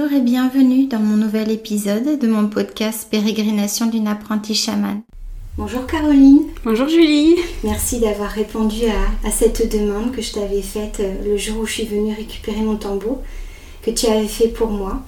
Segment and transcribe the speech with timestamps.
[0.00, 5.02] Bonjour et bienvenue dans mon nouvel épisode de mon podcast Pérégrination d'une apprentie chamane.
[5.58, 6.44] Bonjour Caroline.
[6.64, 7.36] Bonjour Julie.
[7.64, 11.72] Merci d'avoir répondu à, cette demande que je t'avais faite euh, le jour où je
[11.72, 13.22] suis venue récupérer mon tambour,
[13.82, 15.02] que tu avais fait pour moi.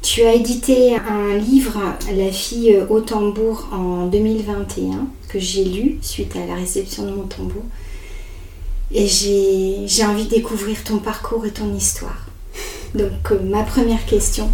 [0.00, 1.80] Tu as édité un livre,
[2.14, 7.24] La fille au tambour, en 2021, que j'ai lu suite à la réception de mon
[7.24, 7.64] tambour.
[8.92, 12.27] Et j'ai envie de découvrir ton parcours et ton histoire.
[12.94, 14.50] Donc euh, ma première question,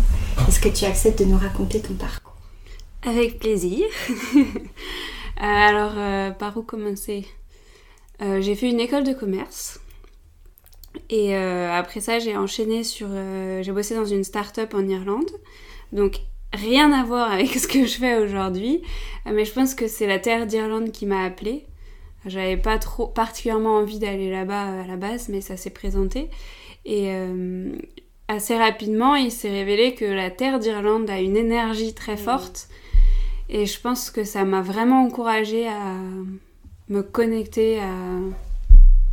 [0.48, 2.36] est-ce que tu acceptes de nous raconter ton parcours?
[3.02, 3.86] Avec plaisir.
[5.38, 7.26] Euh, alors, euh, par où commencer?
[8.20, 9.80] J'ai fait une école de commerce.
[11.10, 13.08] Et après ça, j'ai enchaîné sur...
[13.60, 15.28] j'ai bossé dans une start-up en Irlande.
[15.90, 16.20] Donc,
[16.52, 18.82] rien à voir avec ce que je fais aujourd'hui.
[19.26, 21.66] mais je pense que c'est la terre d'Irlande qui m'a appelée.
[22.26, 26.30] J'avais pas trop particulièrement envie d'aller là-bas à la base, mais ça s'est présenté.
[26.84, 27.10] Et,
[28.28, 32.68] assez rapidement, il s'est révélé que la terre d'Irlande a une énergie très forte.
[33.48, 35.96] Et je pense que ça m'a vraiment encouragée à
[36.88, 37.90] me connecter à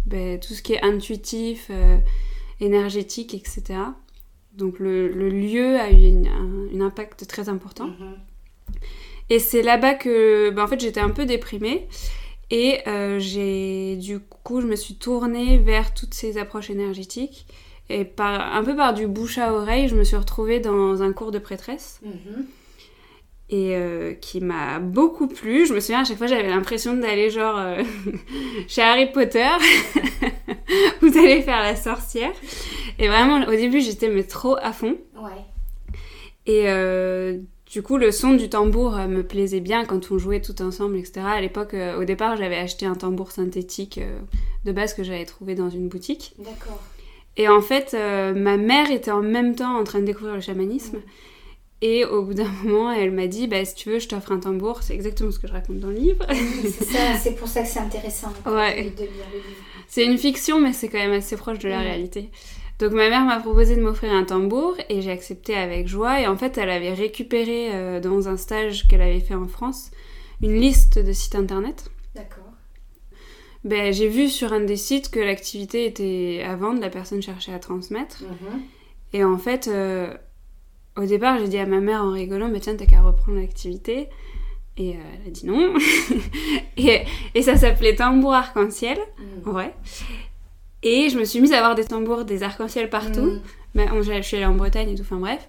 [0.05, 1.97] ben, tout ce qui est intuitif, euh,
[2.59, 3.79] énergétique, etc.
[4.53, 7.87] Donc le, lieu a eu un, impact très important.
[7.87, 8.75] Mm-hmm.
[9.29, 11.87] Et c'est là-bas que ben, en fait, j'étais un peu déprimée.
[12.49, 17.45] Et euh, j'ai du coup, je me suis tournée vers toutes ces approches énergétiques.
[17.91, 21.11] Et par, un peu par du bouche à oreille, je me suis retrouvée dans un
[21.11, 21.99] cours de prêtresse.
[22.03, 22.45] Mhm.
[23.49, 25.65] Et euh, qui m'a beaucoup plu.
[25.65, 27.83] Je me souviens, à chaque fois, j'avais l'impression d'aller genre euh,
[28.69, 29.49] chez Harry Potter.
[31.01, 32.31] Vous allez faire la sorcière.
[32.97, 34.95] Et vraiment, au début, j'étais mais trop à fond.
[35.17, 35.43] Ouais.
[36.45, 40.61] Et euh, du coup, le son du tambour me plaisait bien quand on jouait tout
[40.61, 41.21] ensemble, etc.
[41.25, 43.99] À l'époque, au départ, j'avais acheté un tambour synthétique
[44.63, 46.33] de base que j'avais trouvé dans une boutique.
[46.37, 46.79] D'accord.
[47.37, 50.41] Et en fait, euh, ma mère était en même temps en train de découvrir le
[50.41, 50.99] chamanisme.
[51.81, 54.39] Et au bout d'un moment, elle m'a dit bah, si tu veux, je t'offre un
[54.39, 54.83] tambour.
[54.83, 56.25] C'est exactement ce que je raconte dans le livre.
[57.21, 58.91] c'est pour ça que c'est intéressant ouais.
[58.95, 59.61] de lire le livre.
[59.87, 62.29] C'est une fiction, mais c'est quand même assez proche de la réalité.
[62.79, 66.21] Donc ma mère m'a proposé de m'offrir un tambour et j'ai accepté avec joie.
[66.21, 69.91] Et en fait, elle avait récupéré euh, dans un stage qu'elle avait fait en France
[70.41, 71.91] une liste de sites internet.
[72.15, 72.50] D'accord
[73.63, 77.53] ben, j'ai vu sur un des sites que l'activité était à vendre, la personne cherchait
[77.53, 78.23] à transmettre.
[78.23, 78.61] Mhm.
[79.13, 80.13] Et en fait, euh,
[80.97, 84.07] au départ, j'ai dit à ma mère en rigolant, mais tiens, t'as qu'à reprendre l'activité.
[84.77, 85.73] Et euh, elle a dit non.
[86.77, 87.01] et,
[87.35, 89.49] et, ça s'appelait tambour arc-en-ciel, mhm.
[89.49, 89.75] en vrai.
[90.83, 93.21] Et je me suis mise à avoir des tambours, des arc-en-ciel partout.
[93.21, 93.41] Mhm.
[93.73, 95.47] Mais je suis allée en Bretagne et tout, enfin bref.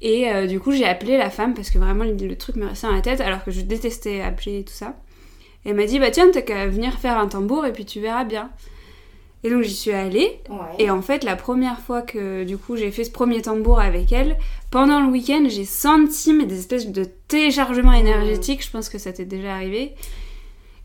[0.00, 2.86] Et euh, du coup, j'ai appelé la femme parce que vraiment le, truc me restait
[2.86, 4.94] dans la tête, alors que je détestais appeler et tout ça
[5.66, 8.24] elle m'a dit, bah tiens, t'as qu'à venir faire un tambour et puis tu verras
[8.24, 8.50] bien.
[9.42, 10.40] Et donc j'y suis allée.
[10.78, 14.10] Et en fait, la première fois que du coup j'ai fait ce premier tambour avec
[14.10, 14.36] elle,
[14.70, 18.06] pendant le week-end, j'ai senti mais des espèces de téléchargements mmh.
[18.06, 18.64] énergétiques.
[18.64, 19.94] Je pense que ça t'est déjà arrivé.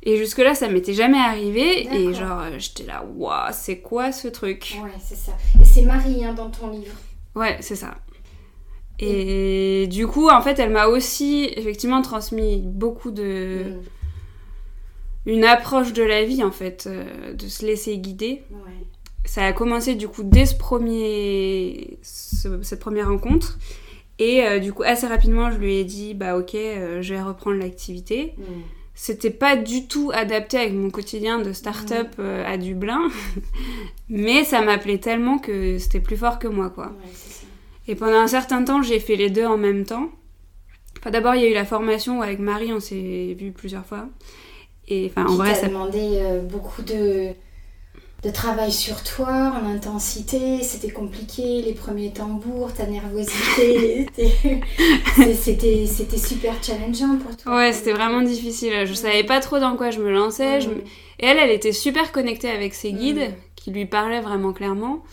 [0.03, 1.87] Et jusque-là, ça m'était jamais arrivé.
[1.93, 4.79] Et genre, j'étais là, waouh, c'est quoi ce truc?
[4.83, 5.33] Ouais, c'est ça.
[5.59, 6.95] Et c'est Marie hein, dans ton livre.
[7.35, 7.95] Ouais, c'est ça.
[8.97, 13.65] Et, du coup, en fait, elle m'a aussi effectivement transmis beaucoup de.
[13.69, 13.81] Mmh
[15.25, 18.43] une approche de la vie en fait, euh, de se laisser guider.
[19.25, 23.59] Ça a commencé du coup dès ce premier, cette première rencontre.
[24.17, 27.21] Et euh, du coup, assez rapidement, je lui ai dit, bah ok, euh, je vais
[27.21, 28.35] reprendre l'activité.
[28.37, 28.43] Mm.
[28.93, 33.09] C'était pas du tout adapté avec mon quotidien de start-up à Dublin,
[34.09, 36.91] mais ça m'appelait tellement que c'était plus fort que moi, quoi.
[37.87, 40.11] Et pendant un certain temps, j'ai fait les deux en même temps.
[40.99, 43.85] Enfin, d'abord, il y a eu la formation où avec Marie, on s'est vu plusieurs
[43.85, 44.07] fois.
[44.91, 47.29] Et enfin, en vrai, ça demandé euh, beaucoup de,
[48.23, 50.61] de travail sur toi, en intensité.
[50.63, 54.05] C'était compliqué, les premiers tambours, ta nervosité.
[55.33, 55.85] c'était,
[56.17, 57.55] super challengeant pour toi.
[57.55, 58.85] Ouais, c'était vraiment difficile.
[58.85, 60.59] Je savais pas trop dans quoi je me lançais.
[61.19, 65.03] Et elle, elle était super connectée avec ses guides, qui lui parlaient vraiment clairement.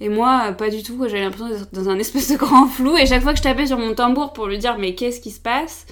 [0.00, 0.98] Et moi, pas du tout.
[1.06, 2.96] J'avais l'impression d'être dans un espèce de grand flou.
[2.96, 5.30] Et chaque fois que je tapais sur mon tambour pour lui dire mais qu'est-ce qui
[5.30, 5.86] se passe?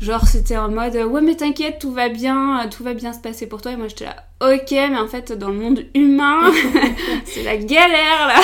[0.00, 3.46] Genre c'était en mode ouais mais t'inquiète tout va bien tout va bien se passer
[3.46, 3.72] pour toi.
[3.72, 6.52] Et moi j'étais là ok mais en fait dans le monde humain
[7.24, 8.40] c'est la galère là.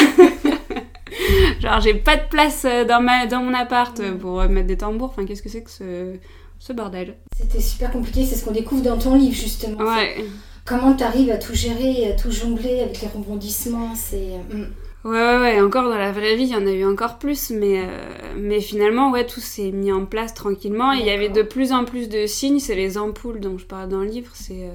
[1.60, 5.10] Genre j'ai pas de place euh, dans ma dans mon appart pour mettre des tambours.
[5.10, 6.14] Enfin qu'est-ce que c'est que ce,
[6.58, 7.14] ce bordel?
[7.38, 9.78] C'était super compliqué c'est ce qu'on découvre dans ton livre justement.
[9.78, 10.24] Ouais.
[10.64, 14.66] Comment t'arrives à tout gérer à tout jongler avec les rebondissements c'est mm.
[15.04, 17.50] Ouais, ouais, ouais, encore dans la vraie vie, il y en a eu encore plus,
[17.50, 20.94] mais, euh, mais finalement, ouais, tout s'est mis en place tranquillement.
[20.94, 23.66] Et il y avait de plus en plus de signes, c'est les ampoules dont je
[23.66, 24.30] parle dans le livre.
[24.32, 24.72] C'est, euh,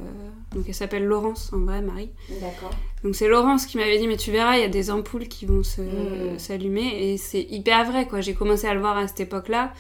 [0.55, 2.11] Donc elle s'appelle Laurence, en vrai, Marie.
[2.39, 2.69] D'accord.
[3.03, 5.47] Donc c'est Laurence qui m'avait dit, mais tu verras, il y a des ampoules qui
[5.47, 6.37] vont se, Mm.
[6.37, 7.11] s'allumer.
[7.11, 8.21] Et c'est hyper vrai, quoi.
[8.21, 9.73] J'ai commencé à le voir à cette époque-là.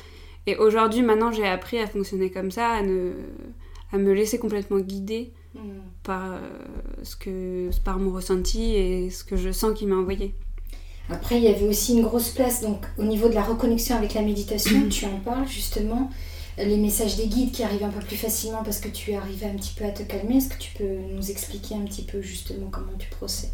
[0.47, 3.11] Et aujourd'hui, maintenant, j'ai appris à fonctionner comme ça, à, ne,
[3.93, 5.31] à me laisser complètement guider
[6.03, 6.39] Par, euh,
[7.03, 10.33] ce que, par mon ressenti et ce que je sens qu'il m'a envoyé.
[11.09, 14.13] Après, il y avait aussi une grosse place donc, au niveau de la reconnexion avec
[14.13, 16.11] la méditation, tu en parles justement.
[16.57, 19.55] Les messages des guides qui arrivent un peu plus facilement parce que tu arrives un
[19.55, 20.37] petit peu à te calmer.
[20.37, 23.49] Est-ce que tu peux nous expliquer un petit peu justement comment tu procèdes?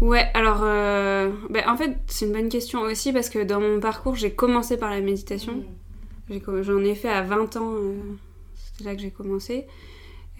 [0.00, 3.80] Ouais, alors euh, ben, en fait c'est une bonne question aussi parce que dans mon
[3.80, 5.64] parcours j'ai commencé par la méditation.
[6.30, 6.62] Mm.
[6.62, 7.94] J'en ai fait à 20 ans, euh,
[8.54, 9.66] c'était là que j'ai commencé.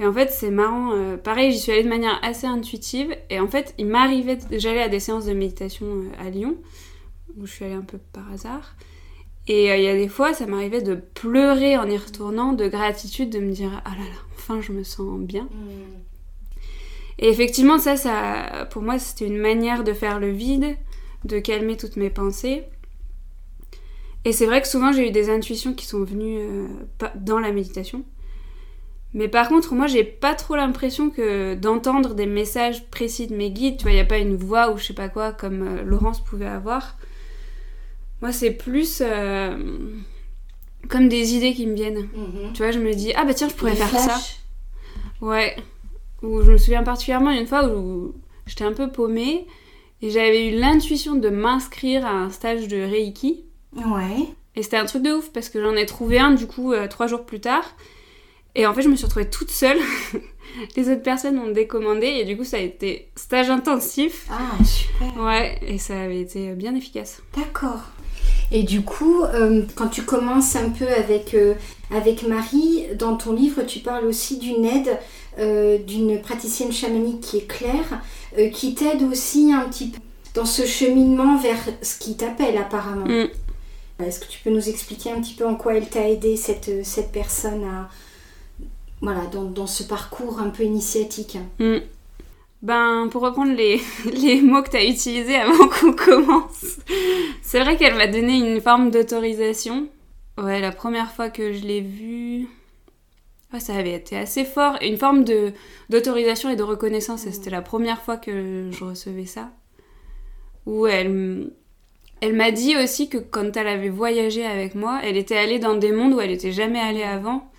[0.00, 3.40] Et en fait c'est marrant, euh, pareil j'y suis allée de manière assez intuitive et
[3.40, 6.56] en fait il m'arrivait, j'allais à des séances de méditation euh, à Lyon
[7.36, 8.76] où je suis allée un peu par hasard.
[9.48, 12.68] Et euh, il y a des fois ça m'arrivait de pleurer en y retournant de
[12.68, 15.44] gratitude, de me dire ah là là, enfin je me sens bien.
[15.44, 16.08] Mm.
[17.18, 20.76] Et effectivement, ça, ça, pour moi, c'était une manière de faire le vide,
[21.24, 22.62] de calmer toutes mes pensées.
[24.24, 26.68] Et c'est vrai que souvent, j'ai eu des intuitions qui sont venues euh,
[27.16, 28.04] dans la méditation.
[29.14, 33.50] Mais par contre, moi, j'ai pas trop l'impression que d'entendre des messages précis de mes
[33.50, 35.62] guides, tu vois, il n'y a pas une voix ou je sais pas quoi, comme
[35.62, 36.98] euh, Laurence pouvait avoir.
[38.20, 39.56] Moi, c'est plus euh,
[40.88, 42.08] comme des idées qui me viennent.
[42.14, 42.52] Mhm.
[42.52, 44.20] Tu vois, je me dis, ah bah tiens, je pourrais Des faire ça.
[45.20, 45.56] Ouais.
[46.22, 48.14] Où je me souviens particulièrement une fois où
[48.46, 49.46] j'étais un peu paumée
[50.02, 53.44] et j'avais eu l'intuition de m'inscrire à un stage de Reiki.
[53.74, 54.26] Ouais.
[54.54, 56.88] Et c'était un truc de ouf parce que j'en ai trouvé un du coup euh,
[56.88, 57.64] trois jours plus tard.
[58.58, 59.78] Et en fait, je me suis retrouvée toute seule.
[60.76, 64.26] Les autres personnes ont décommandé et du coup, ça a été stage intensif.
[64.30, 65.24] Ah, super.
[65.24, 67.22] Ouais, et ça avait été bien efficace.
[67.36, 67.82] D'accord.
[68.50, 71.54] Et du coup, euh, quand tu commences un peu avec, euh,
[71.94, 74.98] avec Marie, dans ton livre, tu parles aussi d'une aide
[75.38, 78.02] euh, d'une praticienne chamanique qui est Claire,
[78.52, 80.00] qui t'aide aussi un petit peu
[80.34, 83.06] dans ce cheminement vers ce qui t'appelle apparemment.
[83.06, 83.28] Mm.
[84.04, 86.84] Est-ce que tu peux nous expliquer un petit peu en quoi elle t'a aidé, cette,
[86.84, 87.88] cette personne, à,
[89.00, 91.78] voilà, dans, dans ce parcours un peu initiatique Mm.
[92.60, 93.80] Ben, pour reprendre les,
[94.12, 96.78] les mots que tu as utilisés avant qu'on commence,
[97.40, 99.88] c'est vrai qu'elle m'a donné une forme d'autorisation.
[100.38, 102.48] Ouais, la première fois que je l'ai vue,
[103.52, 104.76] ouais, ça avait été assez fort.
[104.82, 105.52] Une forme de
[105.88, 109.50] d'autorisation et de reconnaissance, c'était la première fois que je recevais ça.
[110.66, 111.50] Où elle,
[112.20, 115.76] elle m'a dit aussi que quand elle avait voyagé avec moi, elle était allée dans
[115.76, 117.50] des mondes où elle était jamais allée avant,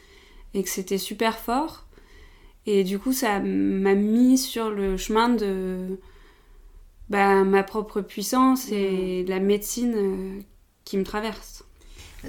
[0.53, 1.85] et que c'était super fort.
[2.65, 5.99] Et du coup, ça m'a mis sur le chemin de
[7.09, 10.39] bah, ma propre puissance et la médecine euh,
[10.85, 11.63] qui me traverse.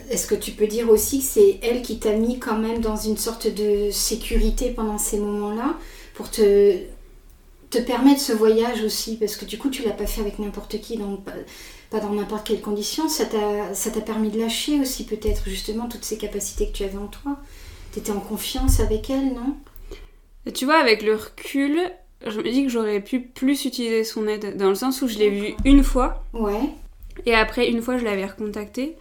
[0.08, 2.96] Est-ce que tu peux dire aussi que c'est elle qui t'a mis quand même dans
[2.96, 5.76] une sorte de sécurité pendant ces moments-là
[6.14, 6.76] pour te,
[7.70, 9.16] te permettre ce voyage aussi?
[9.16, 11.32] Parce que du coup, tu l'as pas fait avec n'importe qui, dans, pas,
[11.90, 13.08] pas dans n'importe quelle condition.
[13.08, 16.84] Ça t'a ça t'a permis de lâcher aussi peut-être justement toutes ces capacités que tu
[16.84, 17.36] avais en toi.
[17.92, 19.56] Tu étais en confiance avec elle, non?
[20.54, 21.78] Tu vois, avec le recul,
[22.26, 25.18] je me dis que j'aurais pu plus utiliser son aide, dans le sens où je
[25.18, 26.70] l'ai vue une fois, Ouais.
[27.26, 28.96] et après une fois je l'avais recontactée.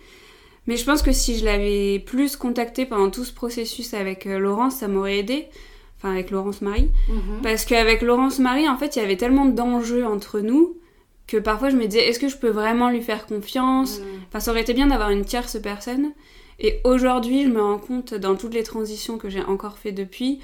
[0.68, 4.38] Mais je pense que si je l'avais plus contactée pendant tout ce processus avec euh,
[4.38, 5.48] Laurence, ça m'aurait aidé.
[5.98, 6.90] Enfin, avec Laurence Marie.
[7.10, 7.42] Mhm.
[7.44, 10.78] Parce qu'avec Laurence Marie, en fait, il y avait tellement d'enjeux entre nous
[11.28, 14.00] que parfois je me disais, est-ce que je peux vraiment lui faire confiance?
[14.00, 14.06] Mhm.
[14.30, 16.12] Enfin, ça aurait été bien d'avoir une tierce personne.
[16.60, 20.40] Et aujourd'hui, je me rends compte, dans toutes les transitions que j'ai encore fait depuis,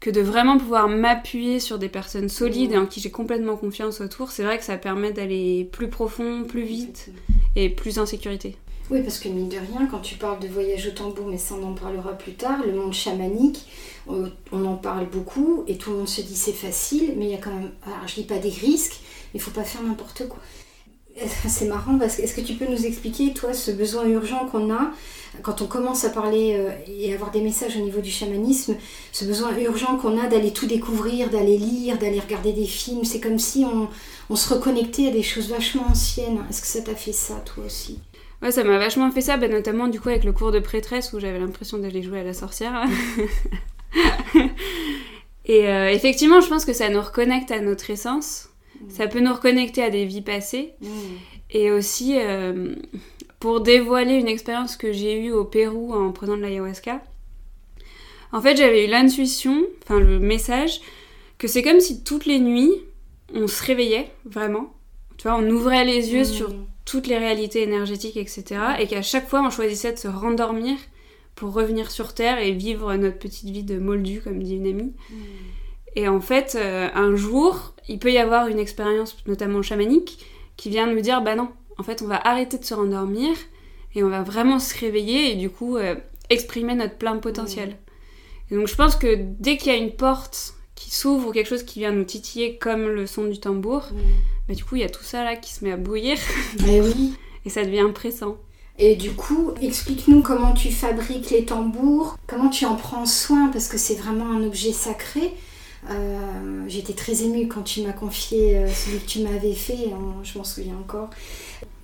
[0.00, 4.00] que de vraiment pouvoir m'appuyer sur des personnes solides et en qui j'ai complètement confiance
[4.00, 7.10] autour, c'est vrai que ça permet d'aller plus profond, plus vite
[7.56, 8.56] et plus en sécurité.
[8.90, 11.54] Oui, parce que mine de rien, quand tu parles de voyage au tambour, mais ça
[11.60, 13.66] on en parlera plus tard, le monde chamanique,
[14.06, 17.30] on, on en parle beaucoup et tout le monde se dit c'est facile, mais il
[17.32, 19.00] y a quand même, alors je dis pas des risques,
[19.34, 20.38] mais il faut pas faire n'importe quoi.
[21.48, 24.72] C'est marrant parce que est-ce que tu peux nous expliquer, toi, ce besoin urgent qu'on
[24.72, 24.92] a
[25.42, 28.76] quand on commence à parler euh, et avoir des messages au niveau du chamanisme,
[29.12, 33.20] ce besoin urgent qu'on a d'aller tout découvrir, d'aller lire, d'aller regarder des films, c'est
[33.20, 33.88] comme si on,
[34.30, 36.38] on se reconnectait à des choses vachement anciennes.
[36.48, 38.00] Est-ce que ça t'a fait ça, toi aussi?
[38.40, 41.12] Ouais, ça m'a vachement fait ça, bah, notamment du coup avec le cours de prêtresse
[41.12, 42.84] où j'avais l'impression d'aller jouer à la sorcière.
[45.44, 48.47] et euh, effectivement, je pense que ça nous reconnecte à notre essence.
[48.88, 50.74] Ça peut nous reconnecter à des vies passées.
[51.50, 52.74] Et aussi, euh,
[53.40, 57.02] pour dévoiler une expérience que j'ai eue au Pérou en prenant de l'ayahuasca,
[58.32, 60.80] en fait, j'avais eu l'intuition, enfin le message,
[61.38, 62.72] que c'est comme si toutes les nuits,
[63.34, 64.74] on se réveillait, vraiment,
[65.16, 66.24] tu vois, on ouvrait les yeux Mm.
[66.24, 66.54] sur
[66.84, 68.44] toutes les réalités énergétiques, etc.
[68.80, 70.76] Et qu'à chaque fois, on choisissait de se rendormir
[71.34, 74.92] pour revenir sur Terre et vivre notre petite vie de moldu, comme dit une amie.
[75.96, 80.24] Et en fait, euh, un jour, il peut y avoir une expérience, notamment chamanique,
[80.56, 83.36] qui vient nous dire, bah non, en fait, on va arrêter de se rendormir
[83.94, 85.94] et on va vraiment se réveiller et du coup euh,
[86.30, 87.76] exprimer notre plein potentiel.
[88.50, 91.48] Et donc je pense que dès qu'il y a une porte qui s'ouvre ou quelque
[91.48, 93.88] chose qui vient nous titiller comme le son du tambour,
[94.48, 96.18] bah du coup il y a tout ça là qui se met à bouillir
[96.64, 97.14] Mais oui.
[97.44, 98.36] et ça devient pressant.
[98.80, 103.66] Et du coup, explique-nous comment tu fabriques les tambours, comment tu en prends soin, parce
[103.66, 105.34] que c'est vraiment un objet sacré.
[105.90, 110.14] Euh, J'étais très émue quand tu m'as confié euh, celui que tu m'avais fait, hein,
[110.22, 111.10] je m'en souviens encore.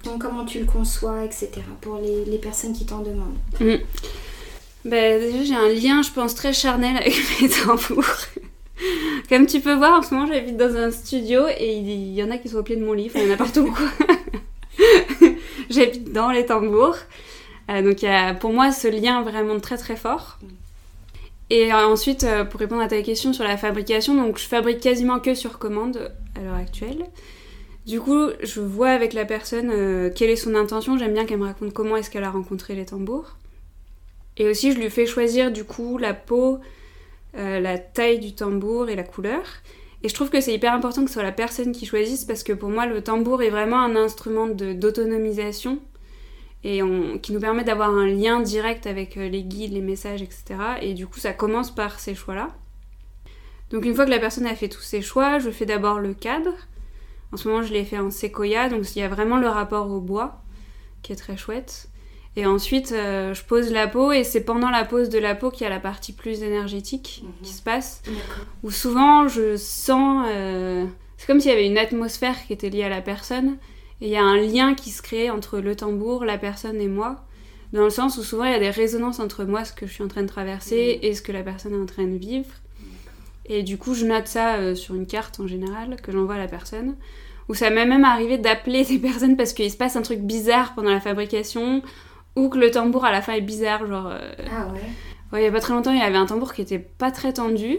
[0.04, 1.50] Donc comment tu le conçois, etc.
[1.80, 3.38] pour les, les personnes qui t'en demandent.
[4.84, 8.04] Bah, déjà j'ai un lien je pense très charnel avec les tambours.
[9.30, 12.30] Comme tu peux voir en ce moment j'habite dans un studio et il y en
[12.30, 13.74] a qui sont au pied de mon lit, il y en a partout.
[15.70, 16.96] j'habite dans les tambours.
[17.70, 20.38] Euh, donc il y a pour moi ce lien vraiment très très fort.
[21.50, 24.80] Et euh, ensuite, euh, pour répondre à ta question sur la fabrication, donc je fabrique
[24.80, 27.04] quasiment que sur commande à l'heure actuelle.
[27.86, 30.96] Du coup, je vois avec la personne euh, quelle est son intention.
[30.96, 33.36] J'aime bien qu'elle me raconte comment est-ce qu'elle a rencontré les tambours.
[34.38, 36.58] Et aussi, je lui fais choisir du coup la peau,
[37.34, 39.42] la taille du tambour et la couleur.
[40.02, 42.42] Et je trouve que c'est hyper important que ce soit la personne qui choisisse parce
[42.42, 45.78] que pour moi, le tambour est vraiment un instrument d'autonomisation
[46.64, 50.22] et on- qui nous permet d'avoir un lien direct avec euh, les guides, les messages,
[50.22, 50.44] etc.
[50.80, 52.48] Et du coup, ça commence par ces choix-là.
[53.70, 56.14] Donc une fois que la personne a fait tous ses choix, je fais d'abord le
[56.14, 56.52] cadre.
[57.32, 59.90] En ce moment, je l'ai fait en séquoia, donc il y a vraiment le rapport
[59.90, 60.42] au bois
[61.02, 61.88] qui est très chouette.
[62.36, 65.50] Et ensuite, euh, je pose la peau et c'est pendant la pose de la peau
[65.50, 67.30] qu'il y a la partie plus énergétique Mhm.
[67.42, 68.02] qui se passe.
[68.62, 70.26] Où souvent, je sens...
[70.30, 70.84] euh,
[71.16, 73.56] c'est comme s'il y avait une atmosphère qui était liée à la personne.
[74.04, 76.88] Et il y a un lien qui se crée entre le tambour, la personne et
[76.88, 77.24] moi.
[77.72, 79.92] Dans le sens où souvent, il y a des résonances entre moi, ce que je
[79.94, 82.50] suis en train de traverser, et ce que la personne est en train de vivre.
[83.46, 86.38] Et du coup, je note ça euh, sur une carte en général, que j'envoie à
[86.38, 86.96] la personne.
[87.48, 90.74] Ou ça m'est même arrivé d'appeler des personnes parce qu'il se passe un truc bizarre
[90.74, 91.80] pendant la fabrication,
[92.36, 94.08] ou que le tambour à la fin est bizarre, genre...
[94.08, 94.80] euh, Ah ouais.
[95.32, 97.10] Ouais, il y a pas très longtemps, il y avait un tambour qui était pas
[97.10, 97.78] très tendu.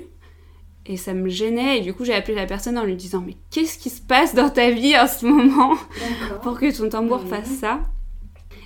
[0.88, 1.80] Et ça me gênait.
[1.80, 4.36] Et du coup, j'ai appelé la personne en lui disant Mais qu'est-ce qui se passe
[4.36, 5.76] dans ta vie en ce moment
[6.44, 7.80] pour que ton tambour fasse ça?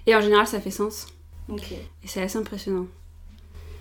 [0.05, 1.07] Et en général, ça fait sens.
[2.03, 2.87] Et c'est assez impressionnant.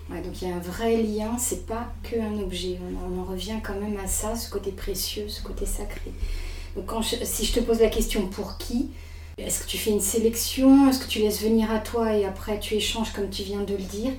[0.09, 2.79] Ouais, donc il y a un vrai lien, c'est pas qu'un objet.
[2.81, 6.11] On, on en revient quand même à ça, ce côté précieux, ce côté sacré.
[6.75, 8.89] Donc quand je- si je te pose la question pour qui,
[9.37, 10.89] est-ce que tu fais une sélection?
[10.89, 13.73] Est-ce que tu laisses venir à toi et après tu échanges comme tu viens de
[13.73, 14.11] le dire?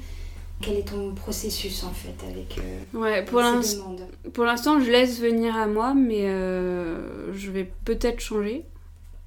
[0.62, 4.90] Quel est ton processus en fait avec euh, Ouais, pour ces demandes pour l'instant, je
[4.90, 8.64] laisse venir à moi, mais euh, je vais peut-être changer.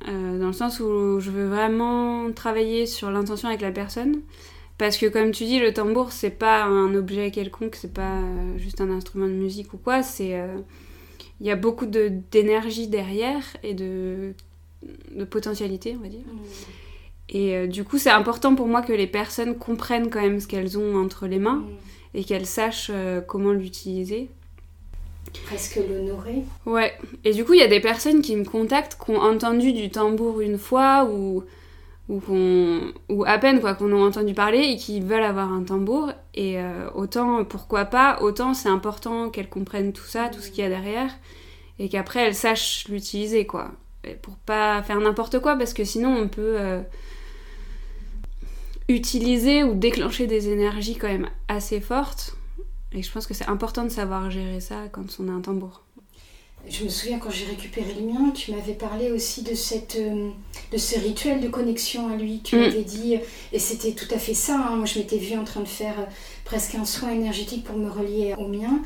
[0.07, 4.21] Euh, dans le sens où je veux vraiment travailler sur l'intention avec la personne.
[4.77, 8.57] Parce que, comme tu dis, le tambour, c'est pas un objet quelconque, c'est pas euh,
[8.57, 10.03] juste un instrument de musique ou quoi.
[10.03, 10.39] C'est.
[11.39, 14.33] Il y a beaucoup de- d'énergie derrière et de,
[15.15, 16.21] de potentialité, on va dire.
[17.33, 20.47] Et euh, du coup, c'est important pour moi que les personnes comprennent quand même ce
[20.47, 21.67] qu'elles ont entre les mains Mm.
[22.15, 24.29] et qu'elles sachent euh, comment l'utiliser.
[25.45, 26.43] Presque l'honorer.
[26.65, 29.73] Ouais, et du coup, il y a des personnes qui me contactent, qui ont entendu
[29.73, 31.43] du tambour une fois ou,
[32.07, 35.63] ou, qu'on- ou à peine quoi, qu'on a entendu parler et qui veulent avoir un
[35.63, 36.11] tambour.
[36.35, 40.63] Et euh, autant, pourquoi pas, autant c'est important qu'elles comprennent tout ça, tout ce qu'il
[40.63, 41.09] y a derrière,
[41.79, 43.71] et qu'après elles sachent l'utiliser quoi.
[44.03, 46.57] Et pour pas faire n'importe quoi, parce que sinon on peut
[48.87, 52.35] utiliser ou déclencher des énergies quand même assez fortes.
[52.91, 55.83] Et je pense que c'est important de savoir gérer ça quand on a un tambour.
[56.69, 60.29] Je me souviens quand j'ai récupéré le mien, tu m'avais parlé aussi de, cette, euh,
[60.71, 62.39] de ce rituel de connexion à lui.
[62.41, 62.59] Tu Mm.
[62.59, 63.17] m'avais dit,
[63.51, 64.67] et c'était tout à fait ça.
[64.69, 66.05] hein, Moi, je m'étais vue en train de faire euh,
[66.45, 68.79] presque un soin énergétique pour me relier au mien.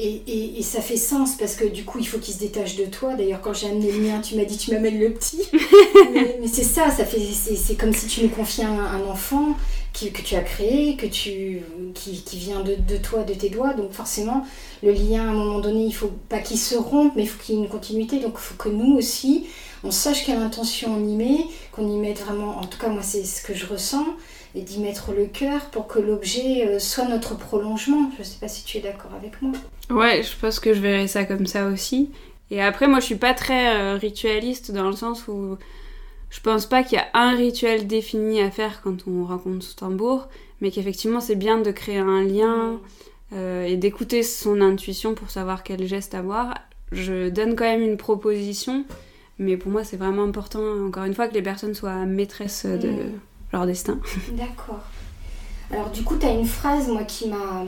[0.00, 2.76] Et, et- et ça fait sens parce que du coup, il faut qu'il se détache
[2.76, 3.14] de toi.
[3.14, 5.42] D'ailleurs, quand j'ai amené le mien, tu m'as dit tu m'amènes le petit.
[6.14, 9.04] mais mais c'est ça, ça fait, c'est, c'est comme si tu nous confiais un, un
[9.10, 9.56] enfant
[9.92, 11.62] qui, que tu as créé, que tu,
[11.94, 13.74] qui, qui vient de, de toi, de tes doigts.
[13.74, 14.44] Donc forcément,
[14.82, 17.42] le lien, à un moment donné, il faut pas qu'il se rompe, mais il faut
[17.42, 18.20] qu'il y ait une continuité.
[18.20, 19.46] Donc il faut que nous aussi,
[19.84, 21.38] on sache quelle intention on y met,
[21.72, 24.04] qu'on y mette vraiment, en tout cas moi c'est ce que je ressens,
[24.54, 28.10] et d'y mettre le cœur pour que l'objet euh, soit notre prolongement.
[28.18, 29.52] Je sais pas si tu es d'accord avec moi.
[29.90, 32.10] Ouais, je pense que je verrais ça comme ça aussi.
[32.50, 35.58] Et après, moi, je suis pas très euh, ritualiste dans le sens où
[36.30, 39.76] je pense pas qu'il y a un rituel défini à faire quand on rencontre ce
[39.76, 40.28] tambour,
[40.60, 42.80] mais qu'effectivement, c'est bien de créer un lien
[43.32, 46.54] euh, et d'écouter son intuition pour savoir quel geste avoir.
[46.92, 48.84] Je donne quand même une proposition,
[49.38, 52.88] Mais pour moi, c'est vraiment important, encore une fois, que les personnes soient maîtresses de
[52.88, 53.20] Mm.
[53.52, 53.98] Leur destin.
[54.32, 54.80] D'accord.
[55.70, 57.64] Alors du coup, tu as une phrase, moi, qui m'a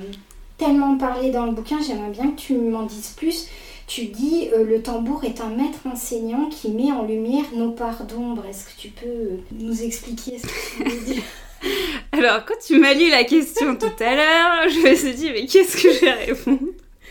[0.59, 3.49] tellement parlé dans le bouquin, j'aimerais bien que tu m'en dises plus.
[3.87, 8.05] Tu dis euh, le tambour est un maître enseignant qui met en lumière nos parts
[8.05, 8.45] d'ombre.
[8.49, 11.23] Est-ce que tu peux euh, nous expliquer ce que tu veux dire?
[12.13, 15.47] Alors, quand tu m'as lu la question tout à l'heure, je me suis dit, mais
[15.47, 16.61] qu'est-ce que je vais répondre?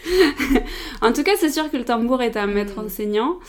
[1.02, 3.40] En tout cas, c'est sûr que le tambour est un maître enseignant.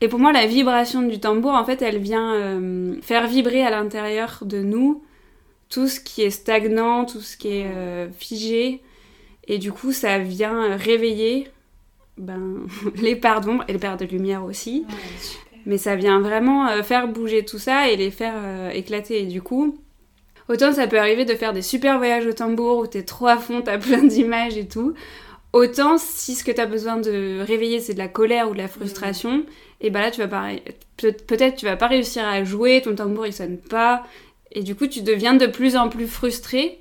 [0.00, 3.70] Et pour moi, la vibration du tambour, en fait, elle vient euh, faire vibrer à
[3.70, 5.02] l'intérieur de nous
[5.68, 8.80] tout ce qui est stagnant, tout ce qui est euh, figé.
[9.48, 11.48] Et du coup, ça vient réveiller
[12.16, 12.58] ben,
[13.02, 14.86] les parts d'ombre et les parts de lumière aussi.
[14.88, 14.94] Ouais.
[15.66, 19.22] Mais ça vient vraiment euh, faire bouger tout ça et les faire éclater.
[19.22, 19.76] Et du coup,
[20.48, 23.36] autant ça peut arriver de faire des super voyages au tambour où t'es trop à
[23.36, 24.94] fond, t'as plein d'images et tout.
[25.52, 28.68] Autant si ce que t'as besoin de réveiller c'est de la colère ou de la
[28.68, 29.44] frustration,
[29.80, 30.48] et ben là tu vas pas,
[30.96, 34.04] peut-être tu vas pas réussir à jouer, ton tambour il sonne pas,
[34.52, 36.80] et du coup tu deviens de plus en plus frustré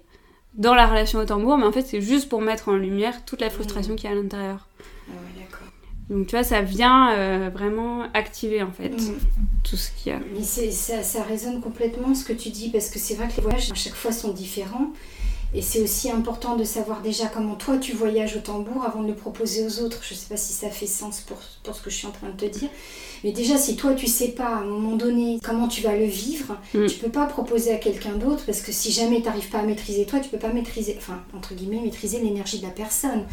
[0.55, 3.41] dans la relation au tambour, mais en fait c'est juste pour mettre en lumière toute
[3.41, 4.67] la frustration qu'il y a à l'intérieur.
[4.79, 5.67] Ah ouais, d'accord.
[6.09, 9.19] Donc tu vois, ça vient euh, vraiment activer en fait Mm.
[9.63, 10.19] tout ce qu'il y a.
[10.33, 13.71] Mais ça résonne complètement ce que tu dis parce que c'est vrai que les voyages
[13.71, 14.91] à chaque fois sont différents
[15.57, 19.07] et c'est aussi important de savoir déjà comment toi tu voyages au tambour avant de
[19.07, 20.01] le proposer aux autres.
[20.07, 22.29] Je sais pas si ça fait sens pour, pour ce que je suis en train
[22.29, 22.69] de te dire,
[23.23, 26.05] mais déjà si toi tu sais pas à un moment donné comment tu vas le
[26.05, 26.85] vivre, Mm.
[26.87, 29.63] tu peux pas proposer à quelqu'un d'autre parce que si jamais tu n'arrives pas à
[29.63, 33.25] maîtriser toi, tu peux pas maîtriser, enfin entre guillemets maîtriser l'énergie de la personne.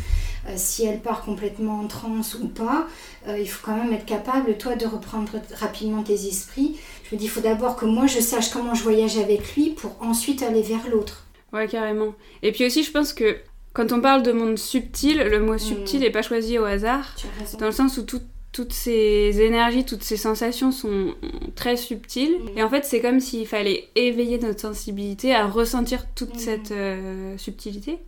[0.48, 2.86] Euh, si elle part complètement en transe ou pas,
[3.28, 6.76] euh, il faut quand même être capable, toi, de reprendre rapidement tes esprits.
[7.08, 9.70] Je me dis, il faut d'abord que moi, je sache comment je voyage avec lui
[9.70, 11.24] pour ensuite aller vers l'autre.
[11.54, 12.14] Ouais, carrément.
[12.42, 13.36] Et puis aussi, je pense que
[13.72, 17.26] quand on parle de monde subtil, le mot subtil n'est pas choisi au hasard, Tu
[17.58, 18.20] dans le sens où tout-
[18.52, 21.14] toutes ces énergies, toutes ces sensations sont
[21.56, 22.36] très subtiles.
[22.54, 22.58] Mm.
[22.58, 26.38] Et en fait, c'est comme s'il fallait éveiller notre sensibilité à ressentir toute Mm.
[26.38, 27.98] cette euh, subtilité.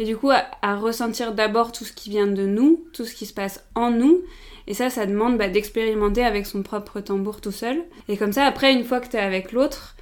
[0.00, 3.14] Et du coup, à, à ressentir d'abord tout ce qui vient de nous, tout ce
[3.14, 4.22] qui se passe en nous.
[4.66, 7.82] Et ça, ça demande bah, d'expérimenter avec son propre tambour tout seul.
[8.08, 9.94] Et comme ça, après, une fois que t'es avec l'autre,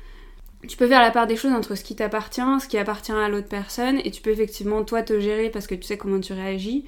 [0.69, 3.29] tu peux faire la part des choses entre ce qui t'appartient, ce qui appartient à
[3.29, 6.33] l'autre personne, et tu peux effectivement toi te gérer parce que tu sais comment tu
[6.33, 6.85] réagis,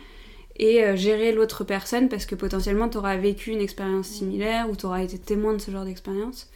[0.58, 4.76] et euh, gérer l'autre personne parce que potentiellement tu auras vécu une expérience similaire ou
[4.76, 6.50] tu auras été témoin de ce genre d'expérience.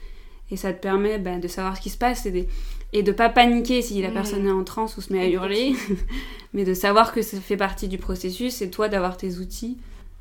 [0.50, 2.44] Et ça te permet bah, de savoir ce qui se passe et de,
[2.92, 4.14] et de pas paniquer si la Mhm.
[4.14, 5.74] personne est en transe ou se met à hurler,
[6.52, 9.76] mais de savoir que ça fait partie du processus et toi d'avoir tes outils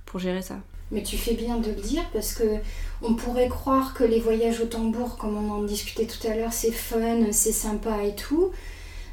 [0.06, 0.60] pour gérer ça.
[0.92, 2.44] Mais tu fais bien de le dire parce que
[3.02, 6.54] on pourrait croire que les voyages au tambour, comme on en discutait tout à l'heure,
[6.54, 8.52] c'est fun, c'est sympa et tout.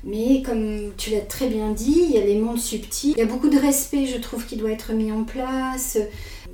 [0.05, 3.13] Mais comme tu l'as très bien dit, il y a les mondes subtils.
[3.13, 5.97] Il y a beaucoup de respect, je trouve, qui doit être mis en place.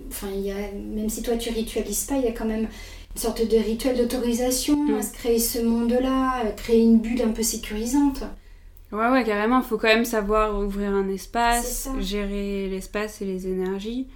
[0.09, 2.68] Enfin, il y a, même si toi tu ritualises pas, il y a quand même
[3.14, 4.94] une sorte de rituel d'autorisation Mm.
[4.98, 8.22] à se créer ce monde-là, à créer une bulle un peu sécurisante.
[8.92, 13.46] Ouais, ouais, carrément, il faut quand même savoir ouvrir un espace, gérer l'espace et les
[13.46, 14.07] énergies.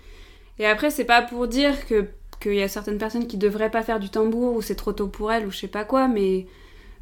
[0.62, 2.06] Et après, c'est pas pour dire que
[2.40, 5.08] qu'il y a certaines personnes qui devraient pas faire du tambour ou c'est trop tôt
[5.08, 6.46] pour elles ou je sais pas quoi, mais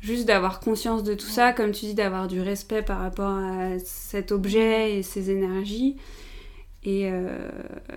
[0.00, 3.78] juste d'avoir conscience de tout ça, comme tu dis, d'avoir du respect par rapport à
[3.84, 5.96] cet objet et ses énergies.
[6.84, 7.50] Et, euh,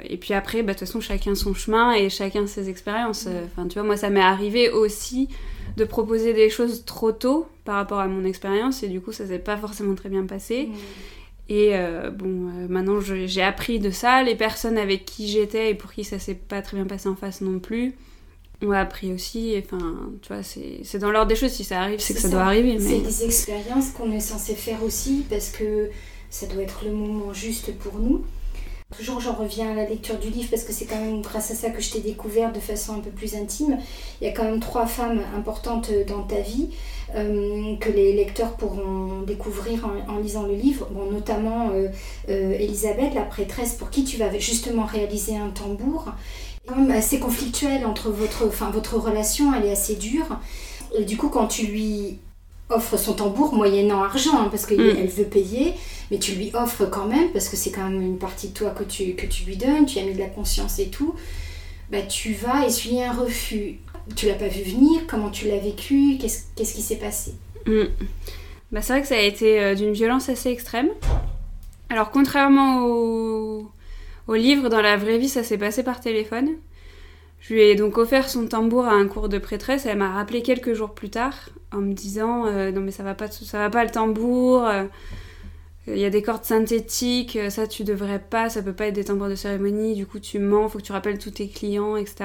[0.04, 3.30] et puis après, bah, de toute façon, chacun son chemin et chacun ses expériences.
[3.46, 5.30] Enfin, tu vois, moi, ça m'est arrivé aussi
[5.78, 9.26] de proposer des choses trop tôt par rapport à mon expérience et du coup, ça
[9.26, 10.68] s'est pas forcément très bien passé.
[11.50, 14.24] Et euh, bon, euh, maintenant j'ai appris de ça.
[14.24, 17.16] Les personnes avec qui j'étais et pour qui ça s'est pas très bien passé en
[17.16, 17.94] face non plus
[18.62, 19.52] ont appris aussi.
[19.52, 21.52] Et, Enfin, tu vois, c'est c'est dans l'ordre des choses.
[21.52, 22.36] Si ça arrive, c'est que C'est ça, ça.
[22.36, 22.80] doit arriver.
[22.80, 25.90] C'est Mais des expériences qu'on est censé faire aussi parce que
[26.30, 28.24] ça doit être le moment juste pour nous.
[28.96, 31.56] Toujours, j'en reviens à la lecture du livre parce que c'est quand même grâce à
[31.56, 33.78] ça que je t'ai découvert de façon un peu plus intime.
[34.22, 36.70] Il y a quand même trois femmes importantes dans ta vie
[37.16, 40.88] euh, que les lecteurs pourront découvrir en, lisant le livre.
[40.92, 41.88] Bon, notamment euh,
[42.30, 46.12] euh, Elisabeth, la prêtresse, pour qui tu vas justement réaliser un tambour.
[46.92, 50.40] Assez conflictuel entre votre, enfin, votre relation, elle est assez dure.
[50.98, 52.20] Et du coup, quand tu lui
[52.74, 55.08] offres son tambour, moyennant argent, hein, parce qu'elle Mm.
[55.08, 55.74] veut payer,
[56.12, 58.72] mais tu lui offres quand même, parce que c'est quand même une partie de toi
[58.72, 61.16] que tu, que tu lui donnes, tu as mis de la conscience et tout,
[61.92, 63.80] bah, tu vas essuyer un refus.
[64.18, 67.34] Tu l'as pas vu venir, comment tu l'as vécu, qu'est-ce qui s'est passé?
[67.66, 67.84] Mm.
[68.72, 70.90] Bah, c'est vrai que ça a été euh, d'une violence assez extrême.
[71.90, 73.70] Alors, contrairement au,
[74.28, 76.50] au livre, dans la vraie vie, ça s'est passé par téléphone.
[77.46, 79.86] Je lui ai donc offert son tambour à un cours de prêtresse.
[79.86, 83.16] Elle m'a rappelé quelques jours plus tard en me disant euh, Non, mais ça va
[83.16, 84.66] pas, ça va pas le tambour.
[84.66, 84.86] euh,
[85.88, 88.94] Il y a des cordes synthétiques, euh, ça tu devrais pas, ça peut pas être
[88.96, 91.98] des tambours de cérémonie, du coup tu mens, faut que tu rappelles tous tes clients,
[91.98, 92.16] etc.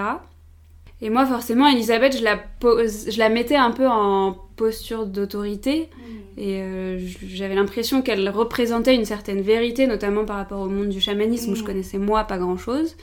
[1.01, 5.91] Et moi, forcément, Elisabeth, je la, pose, je la mettais un peu en posture d'autorité.
[5.97, 6.41] Mm.
[6.41, 11.01] Et euh, j'avais l'impression qu'elle représentait une certaine vérité, notamment par rapport au monde du
[11.01, 11.67] chamanisme, où je Mm.
[11.67, 12.97] connaissais moi pas grand-chose.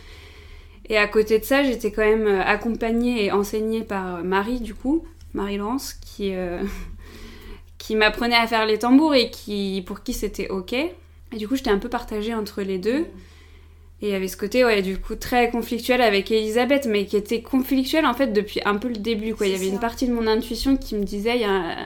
[0.90, 4.76] Et à côté de ça, j'étais quand même euh, accompagnée et enseignée par Marie, du
[4.76, 6.62] coup, Marie-Laurence, qui, euh,
[7.78, 10.74] qui m'apprenait à faire les tambours et qui, pour qui c'était ok.
[10.74, 13.06] Et du coup, j'étais un peu partagée entre les deux.
[14.02, 17.16] Et il y avait ce côté, ouais, du coup, très conflictuel avec Elisabeth, mais qui
[17.18, 19.48] était conflictuel en fait depuis un peu le début, quoi.
[19.48, 21.78] Il y avait une partie de mon intuition qui me disait, il y a-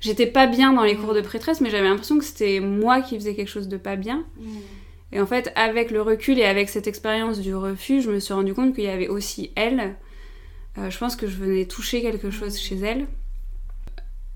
[0.00, 3.16] j'étais pas bien dans les cours de prêtresse, mais j'avais l'impression que c'était moi qui
[3.16, 4.24] faisais quelque chose de pas bien.
[4.40, 4.46] Mm.
[5.12, 8.34] Et en fait, avec le recul et avec cette expérience du refus, je me suis
[8.34, 9.96] rendu compte qu'il y avait aussi elle.
[10.76, 13.06] Euh, je pense que je venais toucher quelque chose chez elle.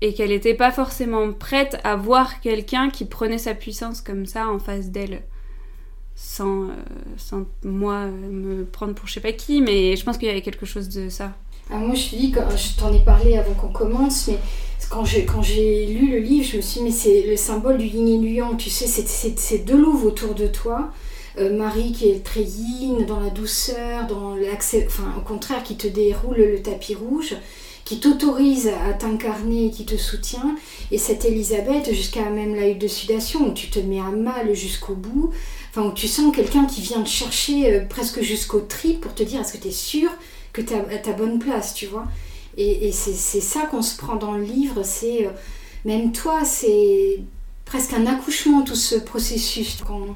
[0.01, 4.49] Et qu'elle n'était pas forcément prête à voir quelqu'un qui prenait sa puissance comme ça
[4.49, 5.23] en face d'elle.
[6.15, 6.73] Sans, euh,
[7.17, 10.41] sans moi me prendre pour je sais pas qui, mais je pense qu'il y avait
[10.41, 11.35] quelque chose de ça.
[11.69, 14.37] Ah, moi, je te dis, quand je t'en ai parlé avant qu'on commence, mais
[14.89, 17.77] quand j'ai, quand j'ai lu le livre, je me suis dit, mais c'est le symbole
[17.77, 19.07] du yin et du yang, tu sais, c'est,
[19.39, 20.91] c'est, deux louves autour de toi.
[21.39, 25.75] Euh, Marie qui est très yin, dans la douceur, dans l'accès, enfin, au contraire, qui
[25.75, 27.35] te déroule le tapis rouge,
[27.85, 30.55] qui t'autorise à t'incarner, qui te soutient.
[30.91, 34.93] Et cette Elisabeth, jusqu'à même la de sudation, où tu te mets à mal jusqu'au
[34.93, 35.31] bout,
[35.71, 39.23] enfin, où tu sens quelqu'un qui vient te chercher euh, presque jusqu'au trip pour te
[39.23, 40.09] dire, est-ce que tu es sûr
[40.53, 42.05] que tu à ta bonne place, tu vois.
[42.55, 45.31] Et, et c'est ça qu'on se prend dans le livre, c'est euh,
[45.85, 47.19] même toi, c'est
[47.65, 49.79] presque un accouchement tout ce processus.
[49.85, 50.15] Quand,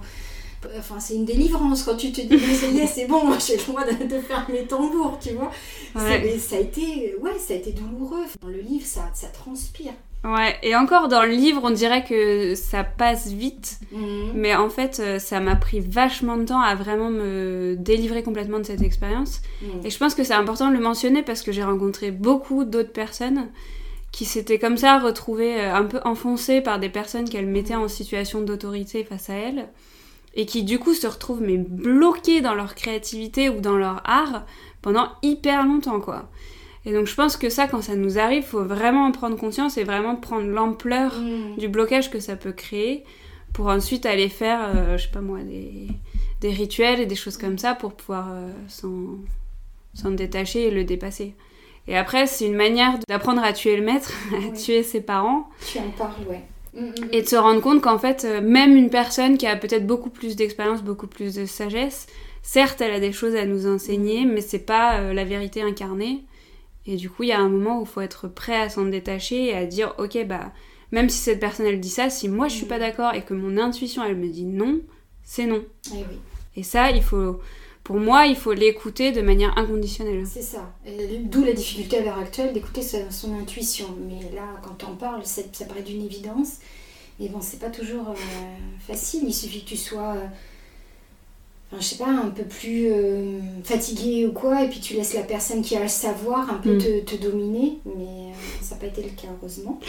[0.78, 3.58] enfin, c'est une délivrance quand tu te dis, Mais ça y est, c'est bon, j'ai
[3.58, 5.52] le droit de, de faire mes tambours, tu vois.
[5.96, 6.22] Ouais.
[6.24, 8.26] mais ça a été, ouais, ça a été douloureux.
[8.40, 9.94] Dans le livre, ça, ça transpire.
[10.28, 13.80] Ouais, et encore dans le livre, on dirait que ça passe vite.
[13.94, 14.32] Mhm.
[14.36, 18.60] Mais en fait, euh, ça m'a pris vachement de temps à vraiment me délivrer complètement
[18.60, 19.42] de cette expérience.
[19.62, 19.86] Mhm.
[19.86, 22.92] Et je pense que c'est important de le mentionner parce que j'ai rencontré beaucoup d'autres
[22.92, 23.48] personnes
[24.12, 27.88] qui s'étaient comme ça retrouvées euh, un peu enfoncées par des personnes qu'elles mettaient en
[27.88, 29.70] situation d'autorité face à elles
[30.36, 34.46] et qui du coup se retrouvent mais bloquées dans leur créativité ou dans leur art
[34.82, 36.30] pendant hyper longtemps quoi.
[36.88, 39.78] Et donc je pense que ça quand ça nous arrive, faut vraiment en prendre conscience
[39.78, 41.58] et vraiment prendre l'ampleur Mhm.
[41.58, 43.04] du blocage que ça peut créer
[43.54, 45.88] pour ensuite aller faire, euh, je sais pas moi, des,
[46.42, 48.50] des rituels et des choses comme ça pour pouvoir euh,
[49.94, 51.34] s'en détacher et le dépasser.
[51.90, 54.54] Et après, c'est une manière d'apprendre à tuer le maître, à Oui.
[54.54, 56.42] tuer ses parents, Tu en parles, ouais.
[56.74, 56.94] Mhm.
[57.12, 60.10] et de se rendre compte qu'en fait, euh, même une personne qui a peut-être beaucoup
[60.10, 62.08] plus d'expérience, beaucoup plus de sagesse,
[62.44, 66.24] certes, elle a des choses à nous enseigner, mais c'est pas euh, la vérité incarnée.
[66.88, 68.86] Et du coup, il y a un moment où il faut être prêt à s'en
[68.86, 70.52] détacher et à dire, ok, bah,
[70.92, 73.34] même si cette personne elle dit ça, si moi je suis pas d'accord et que
[73.34, 74.80] mon intuition elle me dit non,
[75.24, 75.64] c'est non.
[75.94, 76.18] Eh oui.
[76.56, 77.40] Et ça, il faut,
[77.84, 80.26] pour moi, il faut l'écouter de manière inconditionnelle.
[80.26, 80.74] C'est ça.
[80.86, 83.88] Et D'où la difficulté à l'heure actuelle d'écouter son intuition.
[84.08, 86.58] Mais là, quand on parle, ça, ça paraît d'une évidence.
[87.20, 88.14] Mais bon, c'est pas toujours euh,
[88.80, 89.22] facile.
[89.28, 90.28] Il suffit que tu sois, euh,
[91.72, 95.14] enfin, je sais pas, un peu plus euh, fatigué ou quoi, et puis tu laisses
[95.14, 96.80] la personne qui a le savoir un peu Mm.
[96.80, 97.80] te, te dominer.
[97.86, 99.80] Mais euh, ça n'a pas été le cas, heureusement.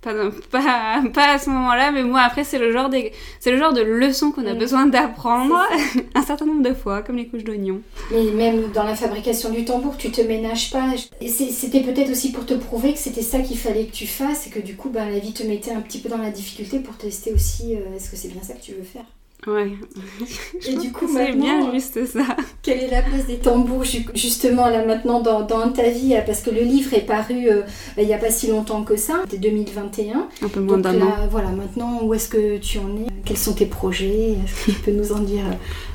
[0.00, 3.52] Pas, dans- pas, pas à ce moment-là, mais moi après c'est le genre des, c'est
[3.52, 4.58] le genre de leçon qu'on a Mm.
[4.58, 5.56] besoin d'apprendre
[6.14, 7.80] un certain nombre de fois, comme les couches d'oignons.
[8.10, 10.90] Mais même dans la fabrication du tambour, tu te ménages pas.
[11.26, 14.50] C'était peut-être aussi pour te prouver que c'était ça qu'il fallait que tu fasses et
[14.50, 16.96] que du coup, ben, la vie te mettait un petit peu dans la difficulté pour
[16.96, 19.04] tester aussi euh, est-ce que c'est bien ça que tu veux faire.
[19.46, 19.72] Ouais.
[20.68, 22.36] Et du coup, c'est maintenant, bien juste ça.
[22.62, 26.20] Quelle est la place des tambours ju- justement là maintenant dans, dans ta vie euh,
[26.24, 27.62] Parce que le livre est paru euh,
[27.98, 30.28] il n'y a pas si longtemps que ça, c'était 2021.
[30.42, 31.08] Un peu moins d'un an.
[31.08, 33.06] là, voilà, maintenant où est-ce que tu en es?
[33.24, 34.32] Quels sont tes projets?
[34.44, 35.44] Est-ce que tu peux nous en dire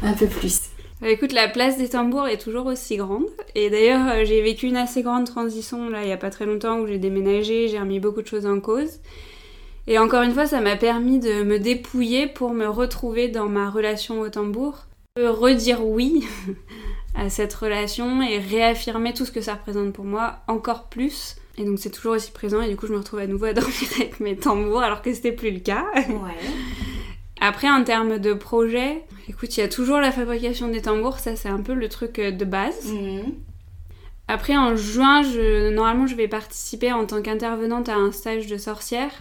[0.04, 0.60] euh, un peu plus?
[1.00, 3.26] Bah, écoute, la place des tambours est toujours aussi grande.
[3.56, 6.80] Et d'ailleurs, j'ai vécu une assez grande transition là, il y a pas très longtemps
[6.80, 9.00] où j'ai déménagé, j'ai remis beaucoup de choses en cause.
[9.88, 13.70] Et encore une fois, ça m'a permis de me dépouiller pour me retrouver dans ma
[13.70, 14.86] relation au tambour.
[15.18, 16.28] Redire oui
[17.16, 21.38] à cette relation et réaffirmer tout ce que ça représente pour moi encore plus.
[21.58, 23.54] Et donc c'est toujours aussi présent et du coup je me retrouve à nouveau à
[23.54, 25.86] dormir avec mes tambours alors que c'était plus le cas.
[25.96, 26.36] Ouais.
[27.40, 31.36] Après, en termes de projet, écoute, il y a toujours la fabrication des tambours, ça
[31.36, 32.92] c'est un peu le truc euh, de base.
[32.92, 33.34] Mhm.
[34.28, 38.58] Après, en juin, je, normalement, je vais participer en tant qu'intervenante à un stage de
[38.58, 39.12] sorcière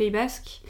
[0.00, 0.62] Pays Basque.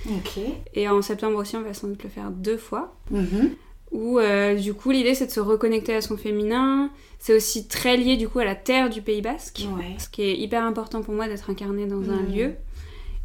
[0.74, 2.96] Et en septembre aussi, on va sans doute le faire deux fois.
[3.12, 3.50] Mhm.
[3.92, 6.90] Où, euh, du coup, l'idée c'est de se reconnecter à son féminin.
[7.20, 9.62] C'est aussi très lié, du coup, à la terre du Pays Basque.
[9.76, 9.94] Ouais.
[9.98, 12.34] Ce qui est hyper important pour moi d'être incarnée dans un Mhm.
[12.34, 12.54] lieu.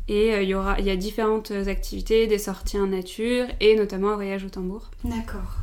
[0.08, 3.76] Et euh, il y aura, il y a différentes activités, des sorties en nature et
[3.76, 4.92] notamment un voyage au tambour.
[5.04, 5.58] D'accord.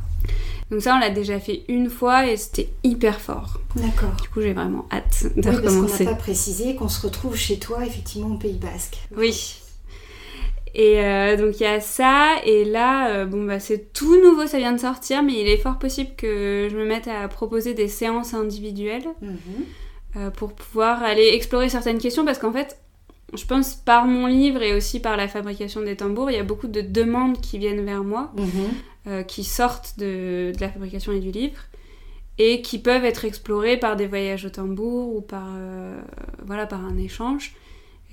[0.71, 3.59] Donc ça, on l'a déjà fait une fois et c'était hyper fort.
[3.77, 4.11] D'accord.
[4.21, 6.03] Du coup, j'ai vraiment hâte de Oui, parce qu'on recommencer.
[6.05, 8.97] n'a pas précisé qu'on se retrouve chez toi, effectivement, au Pays Basque.
[9.15, 9.59] Oui.
[10.75, 14.47] Et euh, donc il y a ça, et là, euh, bon bah c'est tout nouveau,
[14.47, 17.75] ça vient de sortir, mais il est fort possible que je me mette à proposer
[17.75, 19.37] des séances individuelles Mhm.
[20.17, 22.77] euh, pour pouvoir aller explorer certaines questions, parce qu'en fait,
[23.35, 26.43] je pense par mon livre et aussi par la fabrication des tambours, il y a
[26.43, 29.25] beaucoup de demandes qui viennent vers moi, Mhm.
[29.27, 31.59] qui sortent de, de la fabrication et du livre,
[32.39, 35.47] et qui peuvent être explorées par des voyages au tambour ou par,
[36.45, 37.53] voilà, par un échange.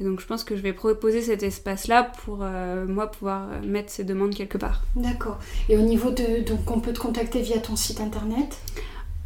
[0.00, 3.66] Et donc je pense que je vais proposer cet espace-là pour euh, moi pouvoir euh,
[3.66, 4.82] mettre ces demandes quelque part.
[4.96, 5.38] D'accord.
[5.68, 6.42] Et au niveau de.
[6.42, 8.56] Donc, on peut te contacter via ton site internet?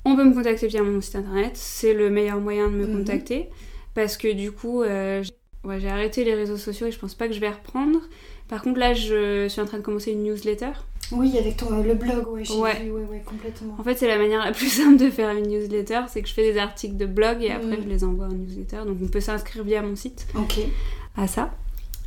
[0.05, 2.99] On peut me contacter via mon site internet, c'est le meilleur moyen de me Mhm.
[2.99, 3.49] contacter,
[3.95, 5.23] parce que du coup, euh,
[5.65, 8.01] ouais, j'ai arrêté les réseaux sociaux et je pense pas que je vais reprendre.
[8.49, 10.71] Par contre, là, je suis en train de commencer une newsletter.
[11.13, 12.83] Oui, avec ton, le blog, ouais, Ouais.
[12.83, 13.77] vu, ouais, ouais, complètement.
[13.79, 16.33] En fait, c'est la manière la plus simple de faire une newsletter, c'est que je
[16.35, 17.83] fais des articles de blog et après Mhm.
[17.85, 18.79] je les envoie en newsletter.
[18.87, 20.61] Donc on peut s'inscrire via mon site Ok.
[21.17, 21.51] à ça.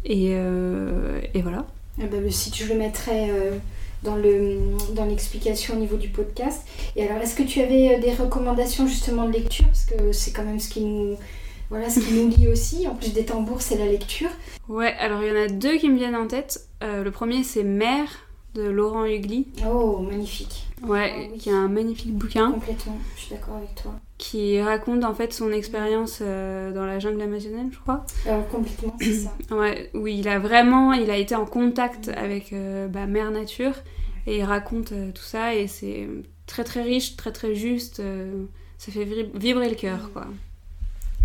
[0.05, 1.65] Et, euh, et voilà.
[2.01, 3.51] Eh ben, le site, je le mettrai euh,
[4.03, 4.57] dans le
[4.95, 6.63] dans l'explication au niveau du podcast.
[6.95, 9.65] Et alors, est-ce que tu avais euh, des recommandations justement de lecture?
[9.65, 11.17] Parce que c'est quand même ce qui nous.
[11.69, 12.87] Voilà, ce qui nous lie aussi.
[12.87, 14.29] En plus des tambours, c'est la lecture.
[14.69, 16.67] Ouais, alors il y en a deux qui me viennent en tête.
[16.83, 18.07] Euh, le premier, c'est Mère
[18.53, 19.47] de Laurent Hugli.
[19.67, 20.65] Oh, magnifique.
[20.83, 21.37] Ouais, Ah oui.
[21.39, 23.93] qui est un magnifique bouquin Complètement, je suis d'accord avec toi.
[24.19, 28.05] qui raconte en fait son expérience euh, dans la jungle amazonienne, je crois.
[28.27, 29.33] Euh, complètement, c'est ça.
[29.55, 33.73] Ouais, où il a vraiment, il a été en contact avec euh, bah, Mère Nature
[34.27, 36.07] et il raconte tout ça et c'est
[36.45, 38.01] très très riche, très très juste.
[38.77, 40.27] ça fait vibrer- vibrer le cœur, quoi.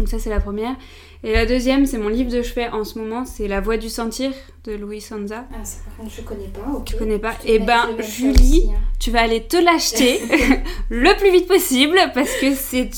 [0.03, 0.75] Donc ça c'est la première.
[1.23, 3.89] Et la deuxième, c'est mon livre de chevet en ce moment, c'est La Voix du
[3.89, 4.33] Sentir
[4.65, 5.45] de Louis Sanza.
[5.55, 6.85] Ah, ça par contre, je connais pas, ok.
[6.87, 8.81] Tu connais pas Eh ben, Julie, aussi, hein.
[8.99, 10.19] tu vas aller te l'acheter
[10.91, 12.91] le plus vite possible parce que c'est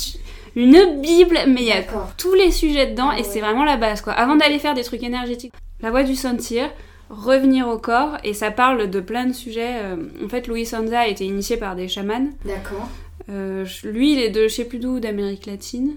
[0.56, 1.82] une bible, mais il y a
[2.16, 3.28] tous les sujets dedans Ah et ouais.
[3.30, 4.14] c'est vraiment la base quoi.
[4.14, 6.70] Avant d'aller faire des trucs énergétiques, la voix du sentir,
[7.10, 9.80] revenir au corps et ça parle de plein de sujets.
[9.82, 12.30] euh, En fait, Louis Sanza a été initié par des chamans.
[12.46, 12.88] D'accord.
[13.28, 15.96] Euh, lui, il est de je sais plus d'où, d'Amérique latine.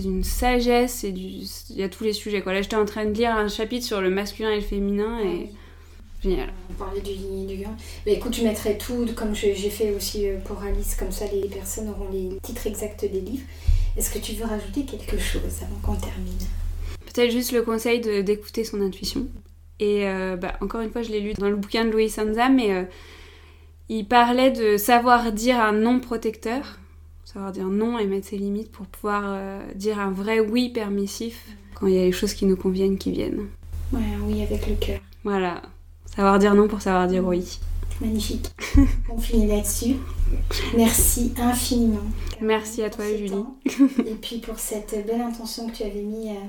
[0.00, 1.28] C'est d'une sagesse, c'est du...
[1.70, 2.54] il y a tous les sujets quoi.
[2.54, 5.50] Là, j'étais en train de lire un chapitre sur le masculin et le féminin et
[6.22, 6.50] génial.
[6.70, 7.66] On parlait du yin et du.
[8.06, 11.48] Mais écoute, je mettrai tout, comme j'ai fait aussi euh, pour Alice, comme ça les
[11.48, 13.44] personnes auront les titres exacts des livres.
[13.94, 16.38] Est-ce que tu veux rajouter quelque chose avant qu'on termine?
[17.12, 19.26] Peut-être juste le conseil d'écouter son intuition.
[19.80, 22.48] Et euh, bah, encore une fois, je l'ai lu dans le bouquin de Louis Sanza,
[22.48, 22.84] mais euh,
[23.90, 26.79] il parlait de savoir dire un non protecteur,
[27.32, 31.46] savoir dire non et mettre ses limites pour pouvoir euh, dire un vrai oui permissif
[31.74, 33.46] quand il y a les choses qui nous conviennent qui viennent.
[33.92, 35.00] Ouais, oui, avec le cœur.
[35.22, 35.62] Voilà,
[36.06, 37.60] savoir dire non pour savoir dire oui.
[38.00, 38.46] Magnifique.
[39.10, 39.96] On finit là-dessus.
[40.76, 42.00] Merci infiniment.
[42.40, 43.30] Merci à toi, Julie.
[43.30, 43.56] temps.
[44.06, 46.40] Et puis pour cette belle intention que tu avais mis, euh,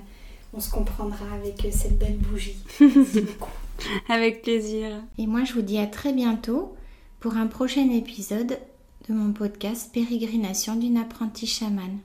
[0.54, 2.58] on se comprendra avec euh, cette belle bougie.
[2.80, 3.52] Merci beaucoup.
[4.10, 4.90] Avec plaisir.
[5.18, 6.76] Et moi, je vous dis à très bientôt
[7.20, 8.60] pour un prochain épisode
[9.08, 12.00] de mon podcast Pérégrination d'une apprentie chamane.